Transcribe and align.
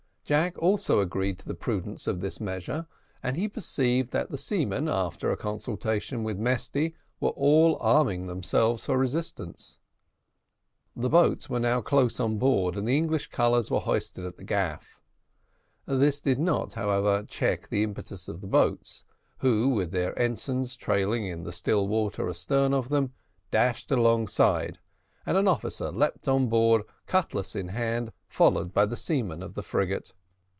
Jack 0.23 0.57
also 0.59 1.01
agreed 1.01 1.37
to 1.39 1.45
the 1.45 1.53
prudence 1.53 2.07
of 2.07 2.21
this 2.21 2.39
measure, 2.39 2.87
and 3.21 3.35
he 3.35 3.49
perceived 3.49 4.11
that 4.11 4.29
the 4.31 4.37
seamen, 4.37 4.87
after 4.87 5.29
a 5.29 5.35
consultation 5.35 6.23
with 6.23 6.39
Mesty, 6.39 6.95
were 7.19 7.31
all 7.31 7.75
arming 7.81 8.27
themselves 8.27 8.85
for 8.85 8.97
resistance. 8.97 9.79
The 10.95 11.09
boats 11.09 11.49
were 11.49 11.59
now 11.59 11.81
close 11.81 12.17
on 12.21 12.37
board, 12.37 12.77
and 12.77 12.87
English 12.87 13.27
colours 13.27 13.69
were 13.69 13.81
hoisted 13.81 14.23
at 14.25 14.37
the 14.37 14.45
gaff. 14.45 15.01
This 15.85 16.21
did 16.21 16.39
not, 16.39 16.75
however, 16.75 17.25
check 17.27 17.67
the 17.67 17.83
impetus 17.83 18.29
of 18.29 18.39
the 18.39 18.47
boats, 18.47 19.03
which, 19.41 19.75
with 19.75 19.91
their 19.91 20.17
ensigns 20.17 20.77
trailing 20.77 21.25
in 21.27 21.43
the 21.43 21.51
still 21.51 21.89
water 21.89 22.29
astern 22.29 22.73
of 22.73 22.87
them, 22.87 23.11
dashed 23.49 23.91
alongside, 23.91 24.79
and 25.25 25.35
an 25.35 25.49
officer 25.49 25.91
leaped 25.91 26.29
on 26.29 26.47
board, 26.47 26.83
cutlass 27.05 27.53
in 27.53 27.67
hand, 27.67 28.13
followed 28.29 28.71
by 28.73 28.85
the 28.85 28.95
seamen 28.95 29.43
of 29.43 29.55
the 29.55 29.61
frigate. 29.63 30.13